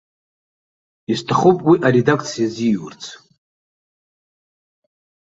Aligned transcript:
Исҭахуп 1.11 1.57
уи 1.67 1.77
аредакциа 1.87 2.45
азиурц. 2.51 3.03